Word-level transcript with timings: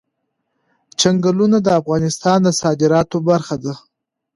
چنګلونه 0.99 1.57
د 1.61 1.67
افغانستان 1.79 2.39
د 2.43 2.47
صادراتو 2.61 3.17
برخه 3.29 3.55
ده. 3.63 3.73